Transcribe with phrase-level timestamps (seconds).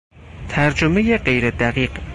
[0.49, 1.91] ترجمهی غیردقیق